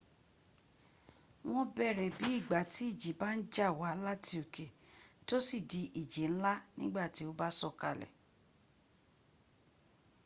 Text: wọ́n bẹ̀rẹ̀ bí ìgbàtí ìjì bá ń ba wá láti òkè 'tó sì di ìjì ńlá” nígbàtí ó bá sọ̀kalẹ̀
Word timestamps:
wọ́n 1.49 1.67
bẹ̀rẹ̀ 1.75 2.13
bí 2.17 2.27
ìgbàtí 2.39 2.83
ìjì 2.91 3.11
bá 3.19 3.29
ń 3.39 3.41
ba 3.55 3.65
wá 3.79 3.89
láti 4.05 4.33
òkè 4.43 4.65
'tó 5.23 5.35
sì 5.47 5.57
di 5.69 5.81
ìjì 6.01 6.23
ńlá” 6.33 6.53
nígbàtí 6.77 7.21
ó 7.31 7.31
bá 7.39 7.47
sọ̀kalẹ̀ 7.59 8.11